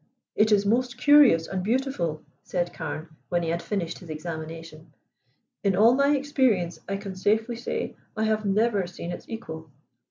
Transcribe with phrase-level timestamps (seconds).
[0.35, 4.91] "It is most curious and beautiful," said Carne when he had finished his examination.
[5.63, 9.69] "In all my experience I can safely say I have never seen its equal.